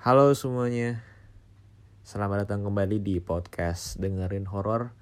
[0.00, 1.04] Halo semuanya,
[2.08, 4.96] selamat datang kembali di podcast dengerin horor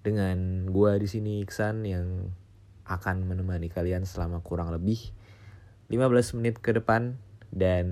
[0.00, 2.32] dengan gua di sini Iksan yang
[2.88, 5.12] akan menemani kalian selama kurang lebih
[5.92, 7.20] 15 menit ke depan.
[7.52, 7.86] Dan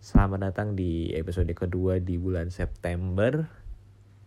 [0.00, 3.44] selamat datang di episode kedua di bulan September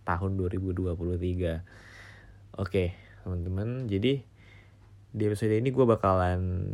[0.06, 2.54] tahun 2023.
[2.54, 2.94] Oke,
[3.26, 4.22] teman-teman, jadi
[5.10, 6.70] di episode ini gue bakalan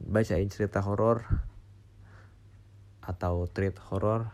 [0.00, 1.51] bacain cerita horor
[3.02, 4.30] atau tweet horor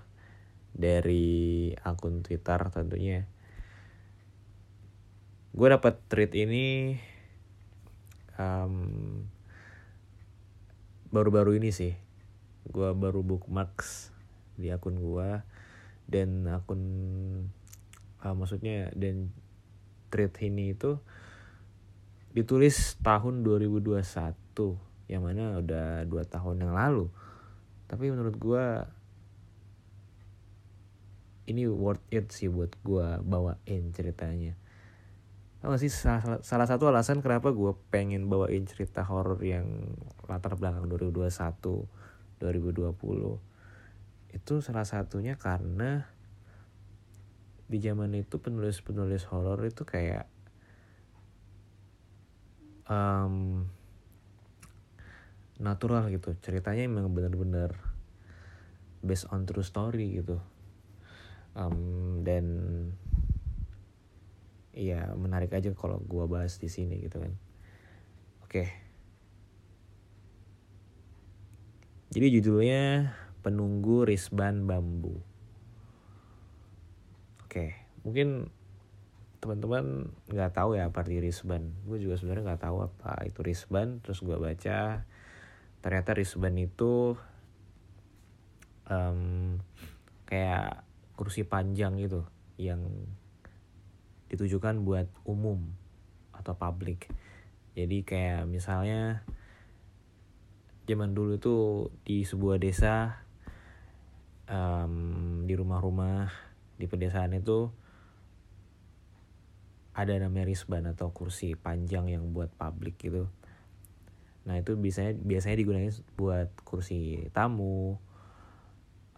[0.77, 3.25] dari akun Twitter tentunya.
[5.57, 6.95] Gue dapat tweet ini
[8.37, 9.27] um,
[11.11, 11.97] baru-baru ini sih.
[12.69, 14.13] Gue baru bookmarks
[14.61, 15.41] di akun gue
[16.09, 16.83] dan akun
[18.23, 19.33] uh, maksudnya dan
[20.09, 21.01] tweet ini itu
[22.33, 24.05] ditulis tahun 2021
[25.09, 27.09] yang mana udah dua tahun yang lalu
[27.89, 28.67] tapi menurut gue
[31.49, 34.53] ini worth it sih buat gue bawain ceritanya.
[35.59, 39.97] Tau sih salah, salah satu alasan kenapa gue pengen bawain cerita horor yang
[40.29, 41.27] latar belakang 2021
[42.39, 42.95] 2020
[44.29, 46.07] itu salah satunya karena
[47.67, 50.31] di zaman itu penulis-penulis horor itu kayak
[52.87, 53.67] um,
[55.59, 57.75] natural gitu ceritanya emang bener-bener
[59.09, 60.37] based on true story gitu.
[61.57, 62.45] Um, dan
[64.77, 67.33] iya menarik aja kalau gua bahas di sini gitu kan.
[68.45, 68.69] Oke.
[72.13, 75.19] Jadi judulnya penunggu risban bambu.
[77.49, 78.49] Oke mungkin
[79.39, 81.71] teman-teman nggak tahu ya apa arti risban.
[81.85, 85.05] Gue juga sebenarnya nggak tahu apa itu risban terus gue baca
[85.79, 87.15] ternyata risban itu
[88.89, 89.57] um,
[90.29, 90.85] kayak
[91.15, 92.25] kursi panjang gitu
[92.61, 92.85] yang
[94.29, 95.63] ditujukan buat umum
[96.35, 97.09] atau publik
[97.79, 99.23] jadi kayak misalnya
[100.89, 101.57] zaman dulu itu
[102.03, 103.23] di sebuah desa
[104.49, 106.33] um, di rumah-rumah
[106.81, 107.69] di pedesaan itu
[109.93, 113.27] ada namanya risban atau kursi panjang yang buat publik gitu.
[114.47, 117.99] Nah itu biasanya biasanya digunakan buat kursi tamu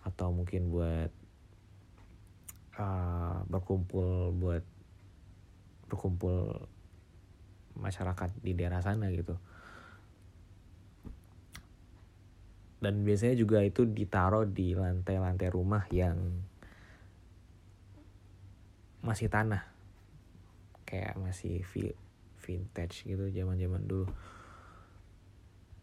[0.06, 1.12] atau mungkin buat
[2.80, 4.64] uh, berkumpul buat
[5.90, 6.66] berkumpul
[7.76, 9.36] masyarakat di daerah sana gitu.
[12.80, 16.16] Dan biasanya juga itu ditaruh di lantai-lantai rumah yang
[19.04, 19.64] masih tanah
[20.88, 21.60] kayak masih
[22.40, 24.08] vintage gitu zaman-zaman dulu.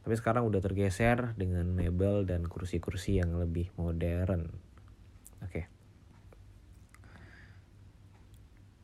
[0.08, 4.48] Tapi sekarang udah tergeser dengan mebel dan kursi-kursi yang lebih modern.
[5.44, 5.52] Oke.
[5.52, 5.66] Okay.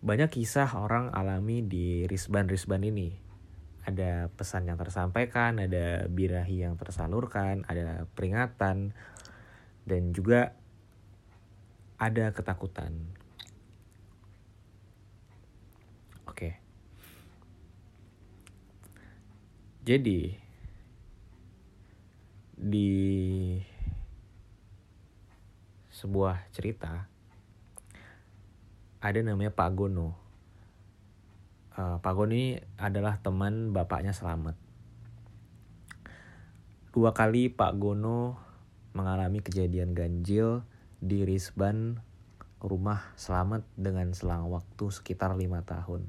[0.03, 3.15] Banyak kisah orang alami di risban-risban ini.
[3.87, 8.91] Ada pesan yang tersampaikan, ada birahi yang tersalurkan, ada peringatan,
[9.87, 10.51] dan juga
[12.03, 13.15] ada ketakutan
[16.27, 16.57] Oke.
[19.87, 20.42] Jadi
[22.63, 23.59] di
[25.91, 27.11] sebuah cerita
[29.03, 30.15] ada namanya Pak Gono.
[31.75, 34.55] Uh, Pak Gono ini adalah teman bapaknya Selamat.
[36.95, 38.39] Dua kali Pak Gono
[38.95, 40.63] mengalami kejadian ganjil
[41.03, 41.99] di Risban
[42.63, 46.07] rumah Selamat dengan selang waktu sekitar lima tahun.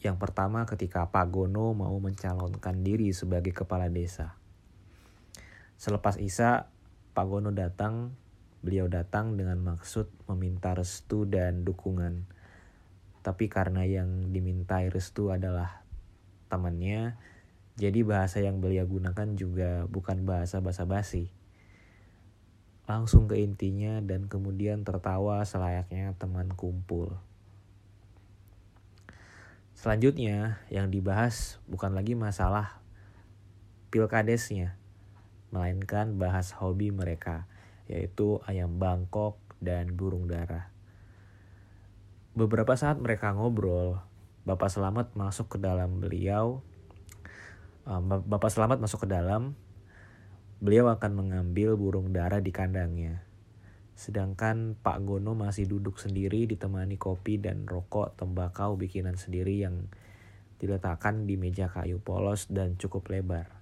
[0.00, 4.37] Yang pertama ketika Pak Gono mau mencalonkan diri sebagai kepala desa.
[5.78, 6.74] Selepas Isa,
[7.14, 8.10] Pak Gono datang,
[8.66, 12.26] beliau datang dengan maksud meminta restu dan dukungan.
[13.22, 15.86] Tapi karena yang dimintai restu adalah
[16.50, 17.14] temannya,
[17.78, 21.30] jadi bahasa yang beliau gunakan juga bukan bahasa basa-basi.
[22.90, 27.14] Langsung ke intinya dan kemudian tertawa selayaknya teman kumpul.
[29.78, 32.82] Selanjutnya yang dibahas bukan lagi masalah
[33.94, 34.74] pilkadesnya,
[35.50, 37.48] melainkan bahas hobi mereka,
[37.88, 40.70] yaitu ayam bangkok dan burung darah.
[42.38, 43.98] Beberapa saat mereka ngobrol,
[44.46, 46.62] Bapak Selamat masuk ke dalam beliau.
[48.06, 49.58] Bapak Selamat masuk ke dalam,
[50.62, 53.26] beliau akan mengambil burung darah di kandangnya.
[53.98, 59.90] Sedangkan Pak Gono masih duduk sendiri ditemani kopi dan rokok tembakau bikinan sendiri yang
[60.62, 63.57] diletakkan di meja kayu polos dan cukup lebar.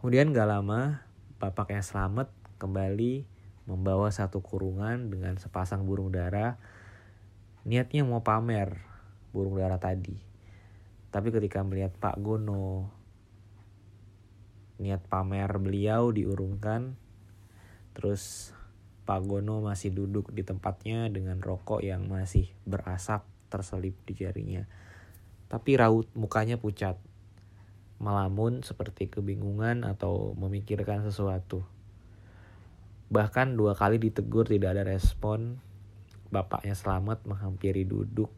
[0.00, 1.04] Kemudian gak lama
[1.36, 3.28] bapaknya selamat kembali
[3.68, 6.56] membawa satu kurungan dengan sepasang burung dara.
[7.68, 8.80] Niatnya mau pamer
[9.36, 10.16] burung dara tadi.
[11.12, 12.88] Tapi ketika melihat Pak Gono,
[14.80, 16.96] niat pamer beliau diurungkan.
[17.92, 18.56] Terus
[19.04, 24.64] Pak Gono masih duduk di tempatnya dengan rokok yang masih berasap terselip di jarinya.
[25.52, 26.96] Tapi raut mukanya pucat,
[28.00, 31.62] melamun seperti kebingungan atau memikirkan sesuatu.
[33.12, 35.60] Bahkan dua kali ditegur tidak ada respon.
[36.32, 38.32] Bapaknya selamat menghampiri duduk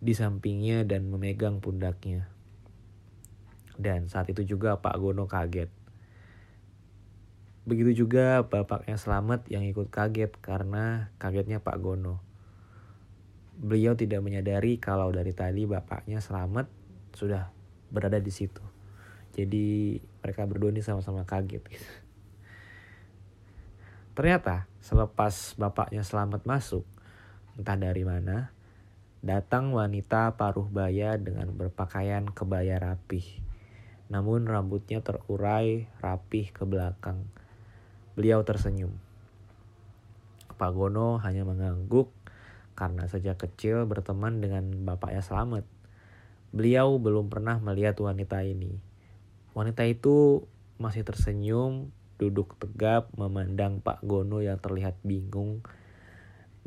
[0.00, 2.30] di sampingnya dan memegang pundaknya.
[3.74, 5.72] Dan saat itu juga Pak Gono kaget.
[7.64, 12.22] Begitu juga bapaknya selamat yang ikut kaget karena kagetnya Pak Gono.
[13.60, 16.68] Beliau tidak menyadari kalau dari tadi bapaknya selamat
[17.12, 17.59] sudah
[17.90, 18.62] berada di situ.
[19.34, 21.62] Jadi mereka berdua ini sama-sama kaget.
[24.14, 26.82] Ternyata selepas bapaknya selamat masuk,
[27.54, 28.50] entah dari mana,
[29.22, 33.24] datang wanita paruh baya dengan berpakaian kebaya rapih.
[34.10, 37.22] Namun rambutnya terurai rapih ke belakang.
[38.18, 38.90] Beliau tersenyum.
[40.58, 42.12] Pak Gono hanya mengangguk
[42.76, 45.79] karena sejak kecil berteman dengan bapaknya selamat.
[46.50, 48.82] Beliau belum pernah melihat wanita ini.
[49.54, 50.46] Wanita itu
[50.82, 55.64] masih tersenyum duduk tegap memandang Pak Gono yang terlihat bingung,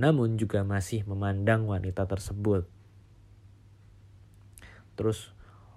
[0.02, 2.66] namun juga masih memandang wanita tersebut.
[4.98, 5.30] Terus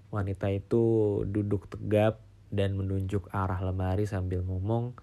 [0.08, 4.96] wanita itu duduk tegap dan menunjuk arah lemari sambil ngomong,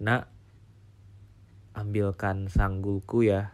[0.00, 0.32] Nak,
[1.76, 3.52] ambilkan sanggulku ya.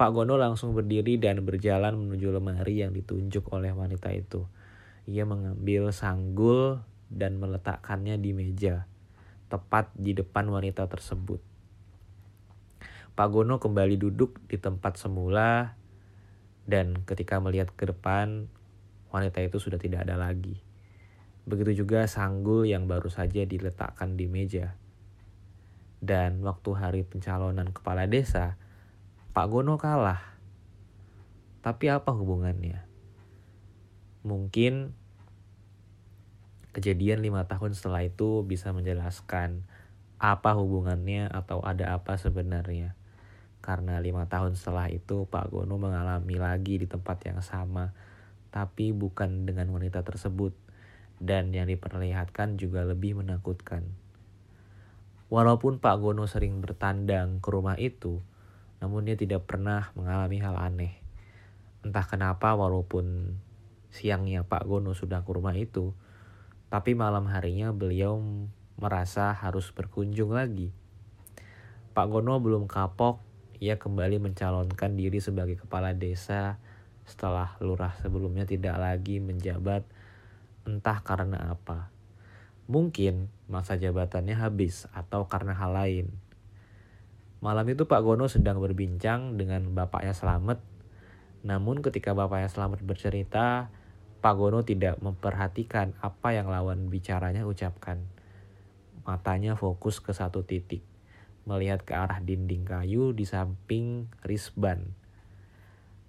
[0.00, 4.48] Pak Gono langsung berdiri dan berjalan menuju lemari yang ditunjuk oleh wanita itu.
[5.04, 6.80] Ia mengambil sanggul
[7.12, 8.88] dan meletakkannya di meja,
[9.52, 11.44] tepat di depan wanita tersebut.
[13.12, 15.76] Pak Gono kembali duduk di tempat semula
[16.64, 18.48] dan ketika melihat ke depan,
[19.12, 20.64] wanita itu sudah tidak ada lagi.
[21.44, 24.80] Begitu juga sanggul yang baru saja diletakkan di meja.
[26.00, 28.56] Dan waktu hari pencalonan kepala desa,
[29.30, 30.18] Pak Gono kalah.
[31.62, 32.82] Tapi apa hubungannya?
[34.26, 34.90] Mungkin
[36.74, 39.62] kejadian lima tahun setelah itu bisa menjelaskan
[40.18, 42.98] apa hubungannya atau ada apa sebenarnya.
[43.62, 47.94] Karena lima tahun setelah itu Pak Gono mengalami lagi di tempat yang sama,
[48.50, 50.58] tapi bukan dengan wanita tersebut,
[51.22, 53.86] dan yang diperlihatkan juga lebih menakutkan.
[55.30, 58.18] Walaupun Pak Gono sering bertandang ke rumah itu,
[58.80, 60.96] namun dia tidak pernah mengalami hal aneh.
[61.84, 63.36] Entah kenapa walaupun
[63.92, 65.92] siangnya Pak Gono sudah ke rumah itu,
[66.72, 68.16] tapi malam harinya beliau
[68.80, 70.72] merasa harus berkunjung lagi.
[71.92, 73.20] Pak Gono belum kapok,
[73.60, 76.56] ia kembali mencalonkan diri sebagai kepala desa
[77.04, 79.84] setelah lurah sebelumnya tidak lagi menjabat
[80.64, 81.90] entah karena apa.
[82.70, 86.06] Mungkin masa jabatannya habis atau karena hal lain.
[87.40, 90.60] Malam itu Pak Gono sedang berbincang dengan bapaknya Selamet.
[91.40, 93.72] Namun ketika bapaknya Selamet bercerita,
[94.20, 98.04] Pak Gono tidak memperhatikan apa yang lawan bicaranya ucapkan.
[99.08, 100.84] Matanya fokus ke satu titik,
[101.48, 104.92] melihat ke arah dinding kayu di samping risban.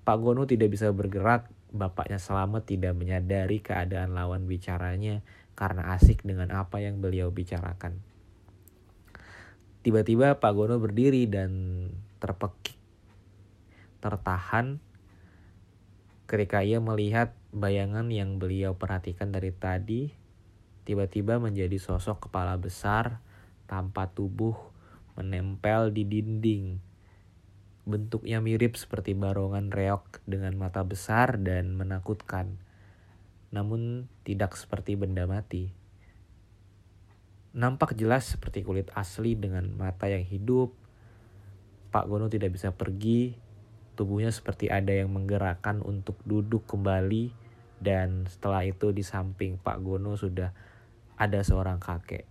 [0.04, 5.24] Pak Gono tidak bisa bergerak, bapaknya selamat tidak menyadari keadaan lawan bicaranya
[5.56, 8.11] karena asik dengan apa yang beliau bicarakan.
[9.82, 11.52] Tiba-tiba Pak Gono berdiri dan
[12.22, 12.78] terpekik,
[13.98, 14.78] tertahan
[16.30, 20.14] ketika ia melihat bayangan yang beliau perhatikan dari tadi
[20.86, 23.26] tiba-tiba menjadi sosok kepala besar
[23.66, 24.54] tanpa tubuh
[25.18, 26.78] menempel di dinding.
[27.82, 32.62] Bentuknya mirip seperti barongan reok dengan mata besar dan menakutkan,
[33.50, 35.81] namun tidak seperti benda mati.
[37.51, 40.72] Nampak jelas seperti kulit asli dengan mata yang hidup.
[41.91, 43.36] Pak Gono tidak bisa pergi,
[44.00, 47.36] tubuhnya seperti ada yang menggerakkan untuk duduk kembali
[47.84, 50.55] dan setelah itu di samping Pak Gono sudah
[51.20, 52.24] ada seorang kakek.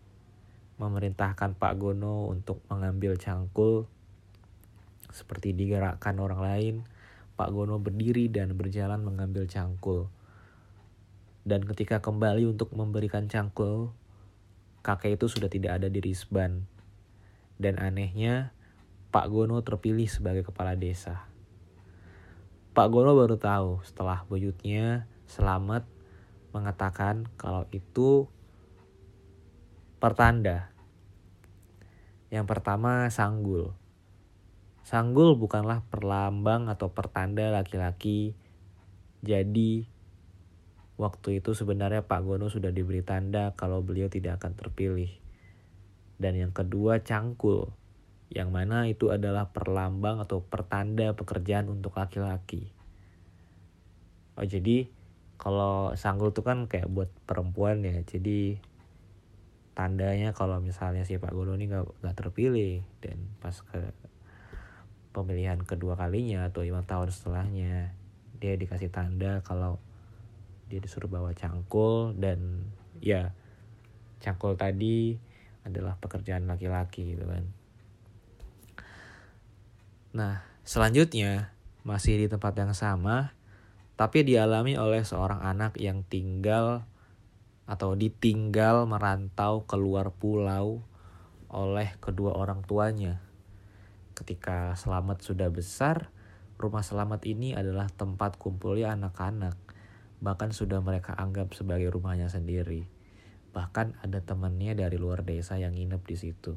[0.81, 3.85] Memerintahkan Pak Gono untuk mengambil cangkul.
[5.13, 6.75] Seperti digerakkan orang lain,
[7.37, 10.09] Pak Gono berdiri dan berjalan mengambil cangkul.
[11.45, 13.93] Dan ketika kembali untuk memberikan cangkul,
[14.81, 16.65] kakek itu sudah tidak ada di Risban.
[17.61, 18.57] Dan anehnya,
[19.13, 21.29] Pak Gono terpilih sebagai kepala desa.
[22.71, 25.85] Pak Gono baru tahu setelah buyutnya selamat
[26.55, 28.31] mengatakan kalau itu
[30.01, 30.73] pertanda.
[32.31, 33.75] Yang pertama sanggul.
[34.87, 38.39] Sanggul bukanlah perlambang atau pertanda laki-laki.
[39.21, 39.85] Jadi
[41.01, 45.09] waktu itu sebenarnya Pak Gono sudah diberi tanda kalau beliau tidak akan terpilih.
[46.21, 47.73] Dan yang kedua cangkul.
[48.29, 52.69] Yang mana itu adalah perlambang atau pertanda pekerjaan untuk laki-laki.
[54.37, 54.93] Oh jadi
[55.41, 57.97] kalau sanggul itu kan kayak buat perempuan ya.
[58.05, 58.61] Jadi
[59.73, 63.81] tandanya kalau misalnya si Pak Gono ini nggak nggak terpilih dan pas ke
[65.17, 67.97] pemilihan kedua kalinya atau lima tahun setelahnya
[68.39, 69.81] dia dikasih tanda kalau
[70.71, 72.71] dia disuruh bawa cangkul dan
[73.03, 73.35] ya
[74.23, 75.19] cangkul tadi
[75.67, 77.45] adalah pekerjaan laki-laki gitu kan.
[80.15, 81.51] Nah selanjutnya
[81.83, 83.35] masih di tempat yang sama
[83.99, 86.89] tapi dialami oleh seorang anak yang tinggal
[87.69, 90.81] atau ditinggal merantau keluar pulau
[91.51, 93.21] oleh kedua orang tuanya.
[94.17, 96.09] Ketika Selamat sudah besar,
[96.59, 99.55] rumah Selamat ini adalah tempat kumpulnya anak-anak.
[100.21, 102.85] Bahkan sudah mereka anggap sebagai rumahnya sendiri.
[103.57, 106.55] Bahkan ada temannya dari luar desa yang nginep di situ.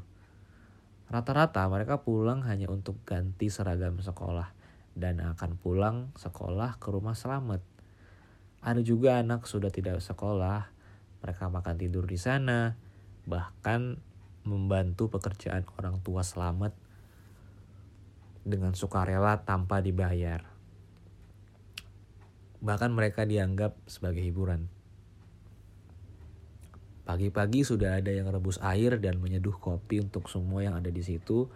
[1.09, 4.51] Rata-rata mereka pulang hanya untuk ganti seragam sekolah
[4.93, 7.59] dan akan pulang sekolah ke rumah Selamat.
[8.63, 10.73] Ada juga anak sudah tidak sekolah
[11.23, 12.75] mereka makan tidur di sana,
[13.23, 13.95] bahkan
[14.43, 16.75] membantu pekerjaan orang tua selamat
[18.43, 20.52] dengan sukarela tanpa dibayar.
[22.63, 24.71] Bahkan mereka dianggap sebagai hiburan.
[27.03, 31.51] Pagi-pagi sudah ada yang rebus air dan menyeduh kopi untuk semua yang ada di situ.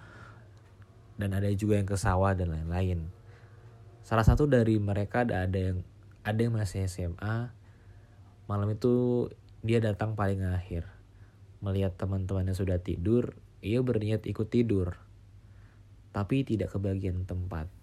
[1.16, 3.08] Dan ada juga yang ke sawah dan lain-lain.
[4.04, 5.88] Salah satu dari mereka ada yang
[6.28, 7.56] ada yang masih SMA.
[8.52, 9.28] Malam itu
[9.64, 10.84] dia datang paling akhir.
[11.64, 13.32] Melihat teman-temannya sudah tidur,
[13.64, 15.00] ia berniat ikut tidur.
[16.12, 17.77] Tapi tidak kebagian tempat.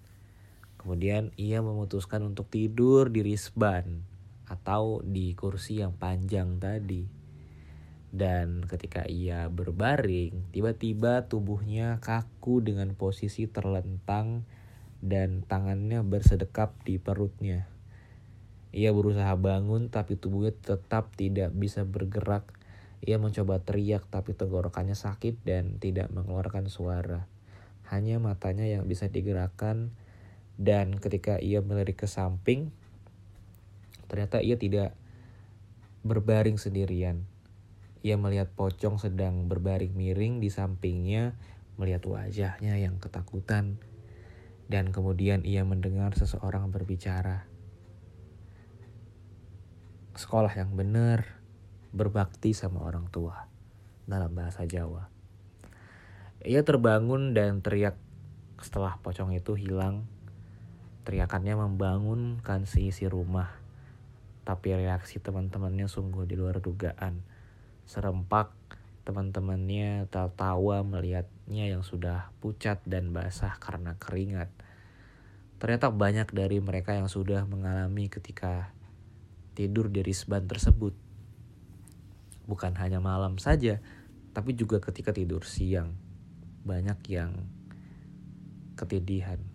[0.85, 4.05] Kemudian ia memutuskan untuk tidur di risban
[4.45, 7.09] atau di kursi yang panjang tadi.
[8.13, 14.45] Dan ketika ia berbaring, tiba-tiba tubuhnya kaku dengan posisi terlentang
[15.01, 17.65] dan tangannya bersedekap di perutnya.
[18.77, 22.45] Ia berusaha bangun tapi tubuhnya tetap tidak bisa bergerak.
[23.01, 27.25] Ia mencoba teriak tapi tenggorokannya sakit dan tidak mengeluarkan suara.
[27.89, 29.97] Hanya matanya yang bisa digerakkan
[30.55, 32.71] dan ketika ia melirik ke samping
[34.07, 34.95] ternyata ia tidak
[36.05, 37.25] berbaring sendirian.
[38.05, 41.33] Ia melihat pocong sedang berbaring miring di sampingnya,
[41.81, 43.81] melihat wajahnya yang ketakutan.
[44.69, 47.49] Dan kemudian ia mendengar seseorang berbicara
[50.15, 51.43] sekolah yang benar,
[51.91, 53.51] berbakti sama orang tua
[54.07, 55.11] dalam bahasa Jawa.
[56.47, 57.99] Ia terbangun dan teriak
[58.63, 60.07] setelah pocong itu hilang.
[61.05, 63.53] Teriakannya membangunkan seisi rumah.
[64.45, 67.21] Tapi reaksi teman-temannya sungguh di luar dugaan.
[67.85, 68.53] Serempak
[69.05, 74.49] teman-temannya tertawa melihatnya yang sudah pucat dan basah karena keringat.
[75.61, 78.73] Ternyata banyak dari mereka yang sudah mengalami ketika
[79.53, 80.97] tidur di risban tersebut.
[82.49, 83.81] Bukan hanya malam saja,
[84.33, 85.93] tapi juga ketika tidur siang.
[86.65, 87.45] Banyak yang
[88.75, 89.54] ketidihan.